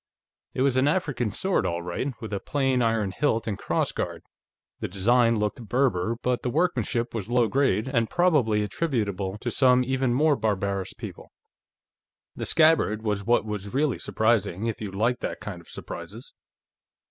It 0.55 0.63
was 0.63 0.77
an 0.77 0.87
African 0.87 1.29
sword, 1.29 1.63
all 1.63 1.83
right, 1.83 2.11
with 2.19 2.33
a 2.33 2.39
plain 2.39 2.81
iron 2.81 3.11
hilt 3.11 3.45
and 3.45 3.55
cross 3.55 3.91
guard. 3.91 4.23
The 4.79 4.87
design 4.87 5.37
looked 5.37 5.67
Berber, 5.69 6.15
but 6.23 6.41
the 6.41 6.49
workmanship 6.49 7.13
was 7.13 7.29
low 7.29 7.47
grade, 7.47 7.87
and 7.87 8.09
probably 8.09 8.63
attributable 8.63 9.37
to 9.37 9.51
some 9.51 9.83
even 9.83 10.11
more 10.11 10.35
barbarous 10.35 10.93
people. 10.93 11.31
The 12.35 12.47
scabbard 12.47 13.03
was 13.03 13.23
what 13.23 13.45
was 13.45 13.75
really 13.75 13.99
surprising, 13.99 14.65
if 14.65 14.81
you 14.81 14.89
liked 14.89 15.19
that 15.21 15.39
kind 15.39 15.61
of 15.61 15.69
surprises. 15.69 16.33